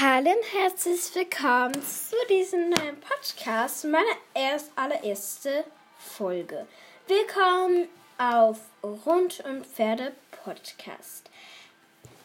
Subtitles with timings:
[0.00, 5.64] Hallo und herzlich willkommen zu diesem neuen Podcast, meine erst allererste
[5.98, 6.68] Folge.
[7.08, 10.12] Willkommen auf Rund und Pferde
[10.44, 11.28] Podcast.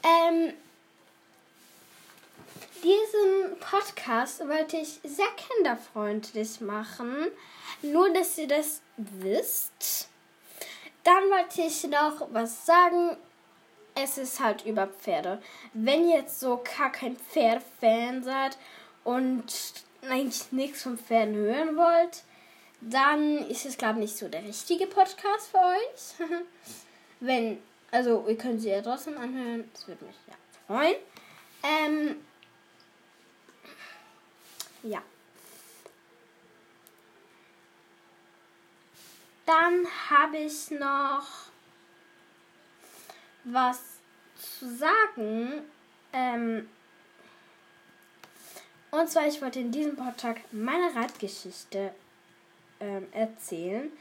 [0.04, 0.54] Ähm,
[2.84, 7.32] diesen Podcast wollte ich sehr kinderfreundlich machen,
[7.82, 10.10] nur dass ihr das wisst.
[11.04, 13.18] Dann wollte ich noch was sagen
[13.96, 15.42] es ist halt über Pferde.
[15.74, 18.58] Wenn ihr jetzt so gar kein Pferdefan seid
[19.04, 19.46] und
[20.10, 22.24] eigentlich nichts von Pferden hören wollt,
[22.82, 26.30] dann ist es, glaube ich, nicht so der richtige Podcast für euch.
[27.20, 27.62] Wenn,
[27.92, 30.34] also ihr könnt sie ja trotzdem anhören, das würde mich ja
[30.68, 30.96] freuen.
[31.64, 32.16] Ähm,
[34.84, 35.02] ja.
[39.46, 41.53] Dann habe ich noch
[43.44, 43.80] was
[44.36, 45.62] zu sagen.
[46.12, 46.70] Ähm,
[48.92, 51.92] und zwar, ich wollte in diesem Podcast meine Reitgeschichte
[52.80, 53.92] ähm, erzählen.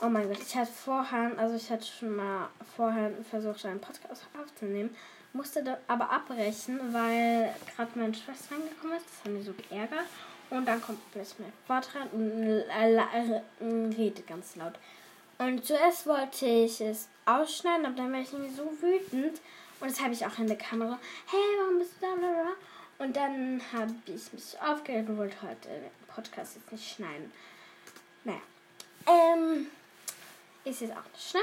[0.00, 4.26] Oh mein Gott, ich hatte vorher, also ich hatte schon mal vorher versucht, einen Podcast
[4.40, 4.90] aufzunehmen,
[5.32, 9.06] musste aber abbrechen, weil gerade meine Schwester reingekommen ist.
[9.06, 10.06] Das hat mich so geärgert.
[10.50, 14.74] Und dann kommt plötzlich mein rein und redet ganz laut.
[15.38, 19.40] Und zuerst wollte ich es ausschneiden, aber dann war ich irgendwie so wütend.
[19.80, 20.98] Und das habe ich auch in der Kamera.
[21.26, 23.04] Hey, warum bist du da?
[23.04, 27.32] Und dann habe ich mich aufgeregt und wollte heute den Podcast jetzt nicht schneiden.
[28.24, 28.40] Naja.
[29.06, 29.66] Ähm,
[30.64, 31.42] ist jetzt auch nicht schlimm.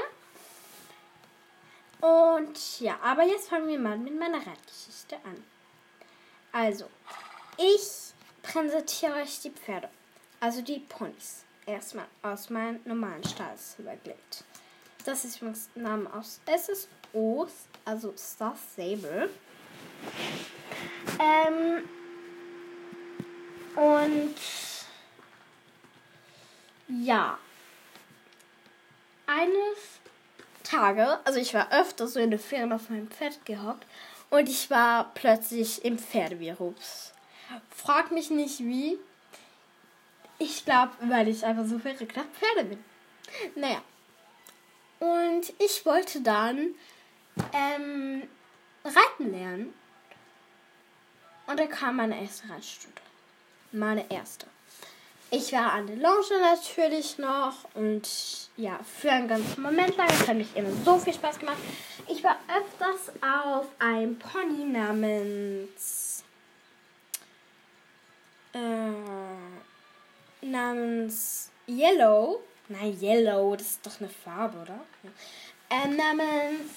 [2.00, 5.44] Und ja, aber jetzt fangen wir mal mit meiner Reitgeschichte an.
[6.52, 6.88] Also,
[7.58, 9.90] ich präsentiere euch die Pferde.
[10.40, 14.44] Also die Ponys erstmal aus meinem normalen Stahlsilberglät.
[15.04, 17.48] Das ist übrigens Name aus SSO,
[17.84, 19.30] also Star Sable.
[21.18, 21.88] Ähm,
[23.76, 24.34] und
[26.88, 27.38] ja,
[29.26, 30.00] eines
[30.62, 33.86] Tages, also ich war öfter so in der Ferien auf meinem Pferd gehockt
[34.30, 37.12] und ich war plötzlich im Pferdevirus.
[37.70, 38.98] Frag mich nicht wie,
[40.40, 42.84] ich glaube, weil ich einfach so verrückt Pferde bin.
[43.54, 43.82] Naja.
[44.98, 46.74] Und ich wollte dann
[47.52, 48.28] ähm,
[48.84, 49.74] reiten lernen.
[51.46, 53.00] Und da kam meine erste Reitstunde.
[53.72, 54.46] Meine erste.
[55.30, 58.08] Ich war an der Lounge natürlich noch und
[58.56, 60.08] ja, für einen ganzen Moment lang.
[60.08, 61.58] Es hat mich immer so viel Spaß gemacht.
[62.08, 66.24] Ich war öfters auf einem Pony namens
[68.52, 68.58] äh,
[70.74, 72.42] namens Yellow.
[72.68, 74.80] Nein, Yellow, das ist doch eine Farbe, oder?
[75.02, 75.84] Ja.
[75.84, 76.70] Äh, namens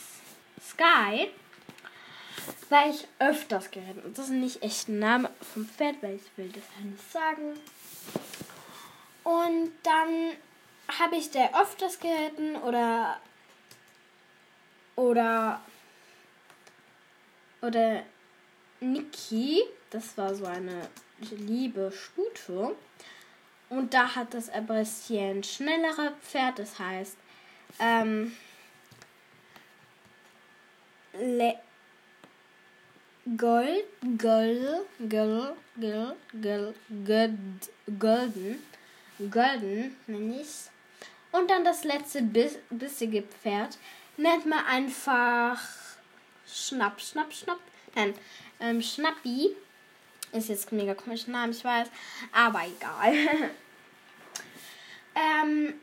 [0.62, 1.32] Sky.
[2.70, 4.02] Weil ich öfters geritten.
[4.04, 7.12] Und das ist nicht echt ein Name vom Pferd, weil ich will das halt nicht
[7.12, 7.60] sagen.
[9.24, 10.32] Und dann
[11.00, 13.20] habe ich der öfters geritten oder
[14.96, 15.62] oder
[17.62, 18.04] oder
[18.82, 20.90] Niki, das war so eine
[21.20, 22.76] liebe Stute.
[23.74, 27.18] Und da hat das bisschen schnellere Pferd, das heißt,
[27.80, 28.36] ähm,
[31.14, 31.56] Le
[33.36, 33.86] Gold,
[34.20, 37.36] Gold, Gold, Gold, Gold, Gold,
[38.00, 38.64] Golden,
[39.32, 40.70] Golden nenne ich's.
[41.32, 43.80] Und dann das letzte bis, bissige Pferd
[44.18, 45.60] nennt man einfach
[46.46, 47.60] Schnapp, Schnapp, Schnapp.
[47.96, 48.14] Nein,
[48.60, 49.56] ähm, Schnappi.
[50.32, 51.88] Ist jetzt mega komischer Name, ich weiß.
[52.32, 53.50] Aber egal.
[55.16, 55.74] Ähm,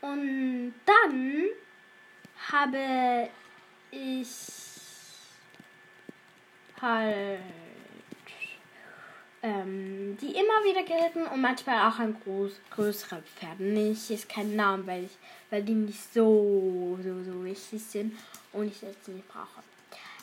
[0.00, 1.44] und dann
[2.50, 3.28] habe
[3.90, 4.28] ich
[6.80, 7.40] halt
[9.42, 13.60] ähm, die immer wieder geritten und manchmal auch ein groß, größere Pferd.
[13.60, 15.16] Nicht ist kein Name, weil ich,
[15.50, 18.16] weil die nicht so, so, so wichtig sind
[18.52, 19.62] und ich jetzt nicht brauche.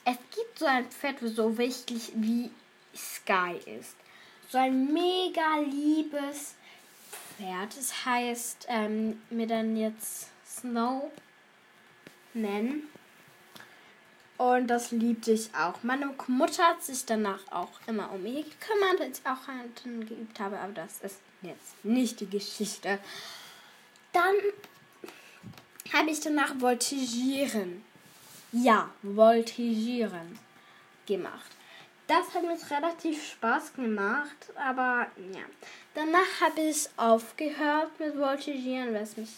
[0.04, 2.52] Es gibt so ein Pferd, das so wichtig wie
[2.96, 3.96] Sky ist
[4.56, 6.56] so ein mega liebes
[7.36, 7.76] Pferd.
[7.76, 11.12] Das heißt, ähm, mir dann jetzt Snow
[12.34, 12.88] nennen.
[14.38, 15.84] Und das liebte ich auch.
[15.84, 20.40] Meine Mutter hat sich danach auch immer um ihn gekümmert, als ich auch einen geübt
[20.40, 20.58] habe.
[20.58, 23.00] Aber das ist jetzt nicht die Geschichte.
[24.14, 24.36] Dann
[25.92, 27.84] habe ich danach Voltigieren.
[28.54, 30.40] Ja, Voltigieren
[31.06, 31.52] gemacht.
[32.08, 35.42] Das hat mir relativ Spaß gemacht, aber ja.
[35.94, 39.32] Danach habe ich aufgehört mit Voltigieren, weil, mich,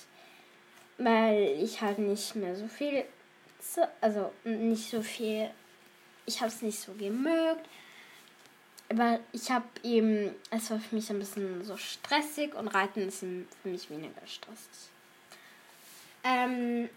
[0.97, 3.05] weil ich halt nicht mehr so viel,
[4.01, 5.49] also nicht so viel
[6.27, 7.65] ich habe es nicht so gemögt.
[8.89, 13.19] Aber ich habe eben, es war für mich ein bisschen so stressig und Reiten ist
[13.19, 14.91] für mich weniger stressig.
[16.23, 16.89] Ähm,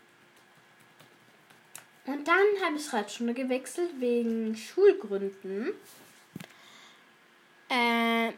[2.06, 5.72] und dann habe ich Reitschule gewechselt wegen Schulgründen.
[7.68, 8.32] Äh,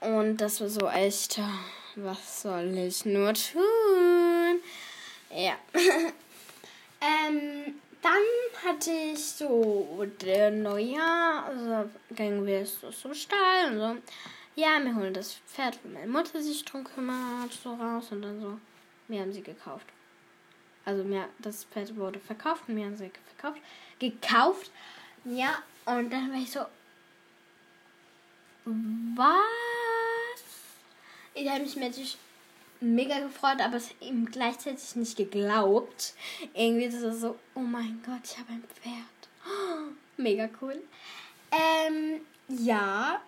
[0.00, 1.40] und das war so echt,
[1.96, 4.60] was soll ich nur tun?
[5.30, 5.56] Ja.
[7.00, 13.96] ähm, dann hatte ich so der Neujahr, also gingen wir so zum Stall und so.
[14.54, 18.40] Ja, wir holen das Pferd, wo meine Mutter sich drum kümmert, so raus und dann
[18.40, 18.58] so.
[19.08, 19.86] Wir haben sie gekauft.
[20.84, 23.62] Also mir, das Pferd wurde verkauft und wir haben sie verkauft.
[23.98, 24.70] Gekauft.
[25.24, 26.60] Ja, und dann war ich so.
[28.64, 29.36] Was?
[31.34, 32.18] Ich habe mich natürlich
[32.80, 36.14] mega gefreut, aber es ihm gleichzeitig nicht geglaubt.
[36.54, 39.04] Irgendwie ist es so, oh mein Gott, ich habe ein Pferd.
[39.46, 40.80] Oh, mega cool.
[41.50, 43.20] Ähm, ja.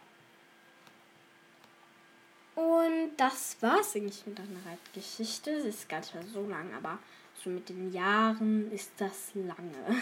[2.57, 5.51] Und das war's eigentlich mit einer Reitgeschichte.
[5.51, 6.99] Es ist gar nicht mehr so lang, aber
[7.45, 10.01] so mit den Jahren ist das lange.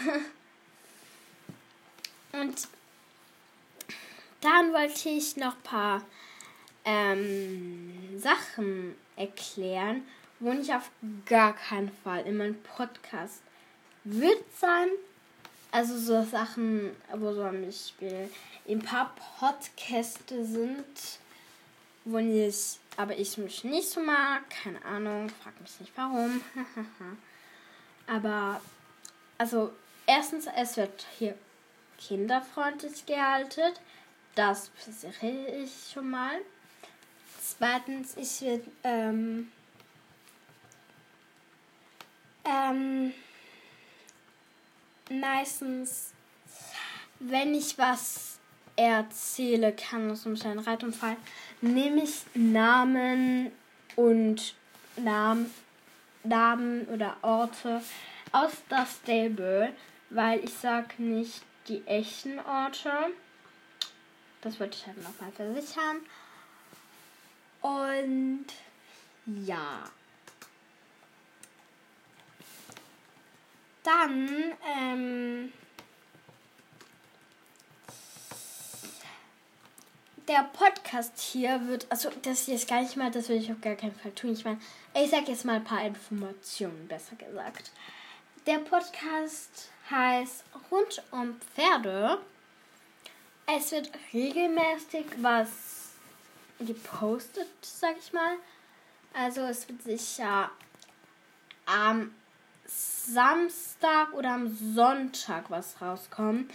[2.41, 2.67] Und
[4.41, 6.01] dann wollte ich noch ein paar
[6.85, 10.03] ähm, Sachen erklären,
[10.39, 10.89] wo ich auf
[11.25, 13.41] gar keinen Fall in meinem Podcast
[14.03, 14.87] wird sein.
[15.71, 18.29] Also so Sachen, wo so ein Beispiel
[18.67, 21.19] ein paar Podcaste sind,
[22.05, 24.49] wo ich, aber ich mich nicht so mag.
[24.49, 26.41] Keine Ahnung, frag mich nicht warum.
[28.07, 28.61] aber,
[29.37, 29.73] also,
[30.05, 31.35] erstens, es wird hier
[31.97, 33.73] kinderfreundlich gehalten.
[34.35, 36.39] Das versichere ich schon mal.
[37.41, 39.51] Zweitens, ich werde ähm,
[42.45, 43.13] ähm,
[45.09, 46.13] meistens,
[47.19, 48.39] wenn ich was
[48.75, 51.15] erzähle, kann aus einem kleinen Reitunfall,
[51.61, 53.51] nehme ich Namen
[53.95, 54.55] und
[54.95, 55.53] Namen,
[56.23, 57.81] Namen oder Orte
[58.31, 59.73] aus das Stable,
[60.09, 62.91] weil ich sage nicht die echten Orte.
[64.41, 66.01] Das wollte ich halt nochmal versichern.
[67.61, 68.45] Und
[69.25, 69.83] ja.
[73.83, 75.53] Dann, ähm,
[80.33, 83.75] der Podcast hier wird, also das ist gar nicht mal, das will ich auf gar
[83.75, 84.33] keinen Fall tun.
[84.33, 84.59] Ich meine,
[84.95, 87.69] ich sag jetzt mal ein paar Informationen, besser gesagt.
[88.47, 92.17] Der Podcast heißt Rund um Pferde.
[93.45, 95.49] Es wird regelmäßig was
[96.59, 98.37] gepostet, sag ich mal.
[99.13, 100.49] Also es wird sicher
[101.67, 102.11] am
[102.65, 106.49] Samstag oder am Sonntag was rauskommen.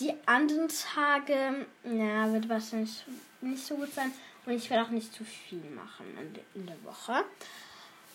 [0.00, 3.04] Die anderen Tage, ja, wird wahrscheinlich
[3.42, 4.10] nicht so gut sein.
[4.46, 6.06] Und ich werde auch nicht zu viel machen
[6.54, 7.22] in der Woche.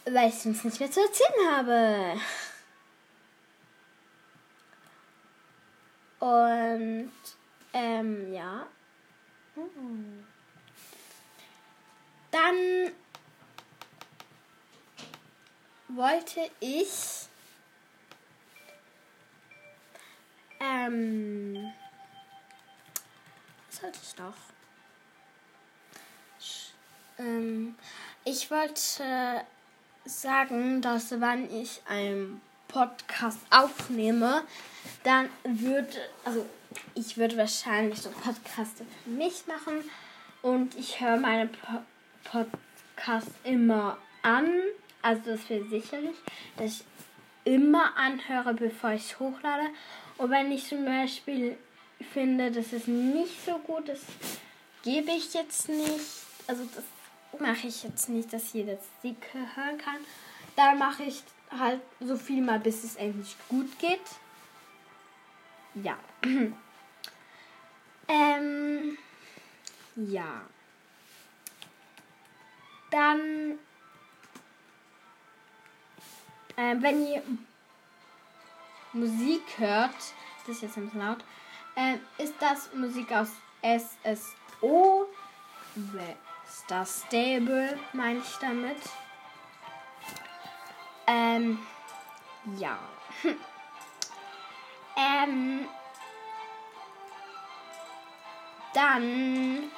[0.06, 2.20] Weil ich sonst nicht mehr zu erzählen habe.
[6.20, 7.12] Und,
[7.74, 8.66] ähm, ja.
[12.32, 12.92] Dann
[15.90, 17.25] wollte ich
[20.66, 21.72] ähm,
[23.70, 24.34] was sollte ich noch?
[27.18, 27.76] Ähm,
[28.24, 29.46] ich wollte
[30.06, 34.44] sagen, dass wenn ich einen Podcast aufnehme,
[35.04, 36.46] dann würde, also
[36.94, 39.84] ich würde wahrscheinlich so Podcasts für mich machen
[40.42, 41.82] und ich höre meine po
[42.24, 44.50] Podcast immer an.
[45.02, 46.16] Also das wäre sicherlich,
[46.58, 46.84] dass ich
[47.44, 49.64] immer anhöre, bevor ich hochlade.
[50.18, 51.58] Und wenn ich zum Beispiel
[52.14, 54.06] finde, dass es nicht so gut ist,
[54.84, 56.26] gebe ich jetzt nicht.
[56.48, 56.84] Also das
[57.40, 59.98] mache ich jetzt nicht, dass jeder Sieg hören kann.
[60.56, 64.00] Dann mache ich halt so viel mal, bis es endlich gut geht.
[65.76, 65.98] Ja.
[68.08, 68.98] ähm,
[69.96, 70.42] ja.
[72.92, 73.60] Dann,
[76.56, 77.22] äh, wenn ihr
[78.96, 79.94] Musik hört,
[80.48, 81.24] das ist jetzt ein bisschen laut,
[81.76, 83.30] äh, ist das Musik aus
[83.62, 85.08] SSO,
[86.50, 88.78] Star Stable, meine ich damit.
[91.08, 91.60] Ähm,
[92.58, 92.80] ja.
[94.96, 95.68] ähm,
[98.74, 99.72] dann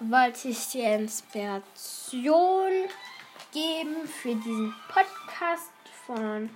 [0.00, 2.70] wollte ich dir Inspiration
[3.52, 5.72] geben für diesen Podcast
[6.06, 6.50] von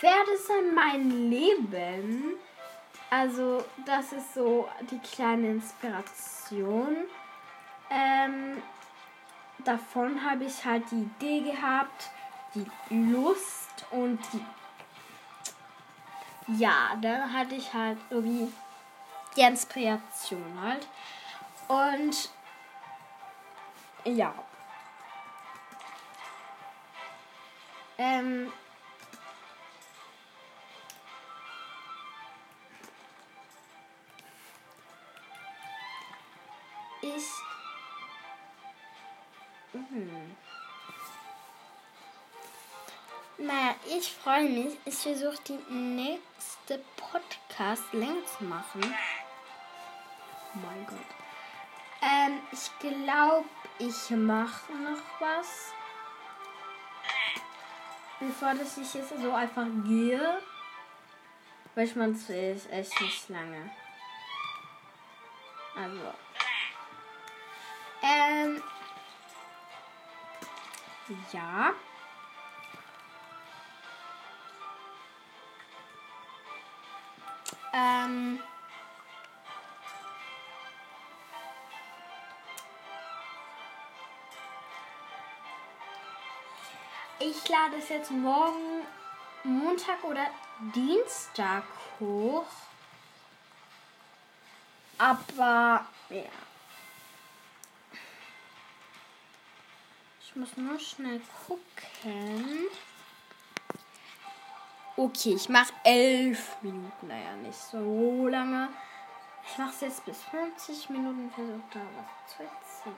[0.00, 2.38] Pferde sind mein Leben.
[3.10, 6.96] Also, das ist so die kleine Inspiration.
[7.90, 8.62] Ähm,
[9.58, 12.08] davon habe ich halt die Idee gehabt,
[12.54, 14.42] die Lust und die.
[16.56, 18.50] Ja, dann hatte ich halt irgendwie
[19.36, 20.88] die Inspiration halt.
[21.68, 22.30] Und
[24.04, 24.32] ja.
[27.98, 28.50] Ähm,
[37.02, 37.24] ich.
[39.72, 40.36] Hm.
[43.38, 44.76] Naja, ich freue mich.
[44.84, 48.82] Ich versuche die nächste Podcast länger zu machen.
[50.54, 50.98] Oh mein Gott.
[52.02, 55.72] Ähm, ich glaube, ich mache noch was.
[58.20, 60.42] Bevor dass ich jetzt so einfach gehe.
[61.74, 63.70] Weil ich meine, es ist echt nicht lange.
[65.74, 66.12] Also.
[68.02, 68.62] Ähm.
[71.32, 71.72] Ja.
[77.72, 78.40] Ähm.
[87.18, 88.86] Ich lade es jetzt morgen
[89.44, 90.26] Montag oder
[90.74, 91.64] Dienstag
[91.98, 92.46] hoch.
[94.96, 96.49] Aber ja.
[100.30, 102.68] Ich muss nur schnell gucken.
[104.96, 107.08] Okay, ich mache elf Minuten.
[107.08, 108.68] Naja, nicht so lange.
[109.44, 111.32] Ich mache es jetzt bis 50 Minuten.
[111.32, 112.96] Versuche da was zu erzählen.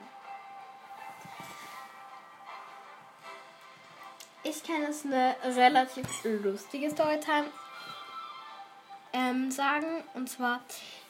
[4.43, 7.47] Ich kann es eine relativ lustige Storytime
[9.11, 10.03] ähm, sagen.
[10.13, 10.61] Und zwar,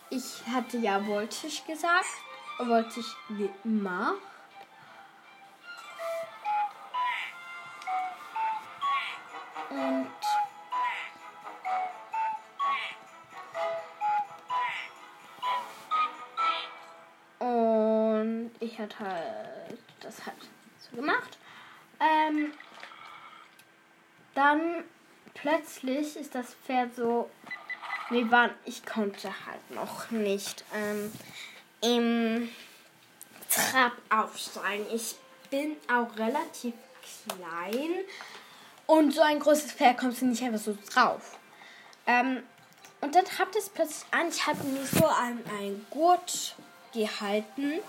[0.09, 2.05] ich hatte ja wollte ich gesagt,
[2.59, 3.13] wollte ich
[3.63, 4.32] gemacht.
[9.83, 10.07] Und
[17.39, 20.37] und ich hatte halt das halt
[20.79, 21.37] so gemacht.
[21.99, 22.53] Ähm,
[24.35, 24.83] dann
[25.33, 27.29] plötzlich ist das Pferd so.
[28.09, 31.11] Nee, war, ich konnte halt noch nicht ähm,
[31.81, 32.49] im
[33.49, 34.85] Trab aufsteigen.
[34.93, 35.15] Ich
[35.49, 36.73] bin auch relativ
[37.27, 38.05] klein.
[38.85, 41.39] Und so ein großes Pferd kommst du nicht einfach so drauf.
[42.05, 42.43] Ähm,
[43.01, 44.29] und dann habt es plötzlich an.
[44.29, 46.55] Ich habe mir so an ein Gurt
[46.93, 47.79] gehalten.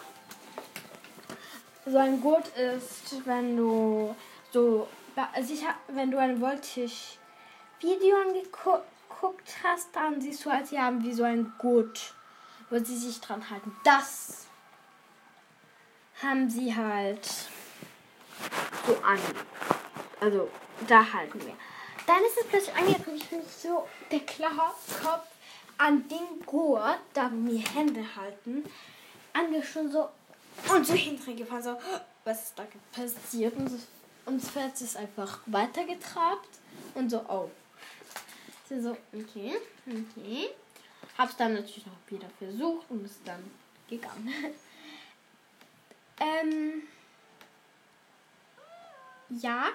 [1.86, 4.14] So ein Gurt ist, wenn du
[4.52, 4.88] so
[5.32, 11.04] also ich hab, wenn du ein Voltage-Video angeguckt hast, dann siehst du halt, sie haben
[11.04, 12.14] wie so ein Gurt,
[12.70, 13.74] wo sie sich dran halten.
[13.84, 14.46] Das
[16.22, 17.24] haben sie halt
[18.86, 19.18] so an.
[20.20, 20.50] Also,
[20.88, 21.56] da halten wir.
[22.06, 23.16] Dann ist es plötzlich angekommen.
[23.16, 25.26] Ich finde so der klare Kopf
[25.78, 28.64] an den Gurt, da wir Hände halten,
[29.32, 30.08] angeschoben so
[30.72, 31.62] und so hinten gefahren.
[31.62, 31.78] So,
[32.24, 33.56] was ist da passiert?
[33.56, 33.78] Und so
[34.26, 36.48] und das Pferd ist einfach weitergetrabt
[36.94, 37.24] und so.
[37.28, 37.50] Oh.
[38.68, 40.48] So, okay, okay.
[41.18, 43.50] Hab's dann natürlich noch wieder versucht und ist dann
[43.88, 44.32] gegangen.
[46.20, 46.82] ähm,
[49.28, 49.66] ja,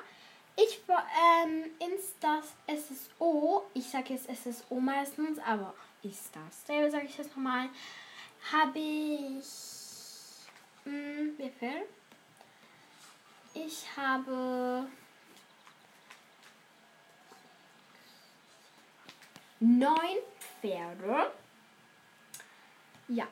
[0.64, 5.74] ich ähm, Instas SSO, ich sage jetzt SSO meistens, aber
[6.04, 7.70] Instas, selber sage ich jetzt nochmal,
[8.52, 9.46] habe ich,
[10.86, 11.90] mh, mir fällt
[13.54, 14.88] ich habe
[19.60, 20.18] neun
[20.62, 21.32] Pferde.
[23.08, 23.28] Ja.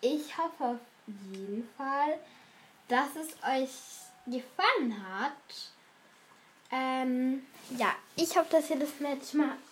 [0.00, 2.18] Ich hoffe auf jeden Fall,
[2.88, 3.70] dass es euch
[4.26, 5.32] gefallen hat.
[6.70, 7.46] Ähm,
[7.76, 8.90] ja, ich hoffe, dass ihr das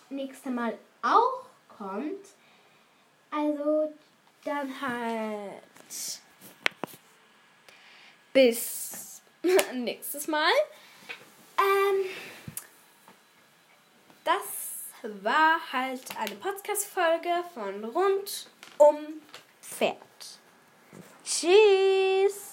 [0.09, 2.25] nächste Mal auch kommt.
[3.31, 3.93] Also
[4.43, 5.61] dann halt
[8.33, 9.21] bis
[9.73, 10.51] nächstes Mal.
[11.57, 12.05] Ähm,
[14.23, 19.21] das war halt eine Podcast-Folge von Rund um
[19.61, 19.97] Pferd.
[21.23, 22.50] Tschüss!